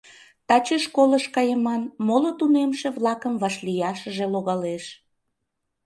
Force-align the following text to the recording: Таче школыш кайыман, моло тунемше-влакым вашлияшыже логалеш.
Таче 0.47 0.77
школыш 0.85 1.25
кайыман, 1.35 1.81
моло 2.07 2.31
тунемше-влакым 2.39 3.33
вашлияшыже 3.41 4.25
логалеш. 4.33 4.85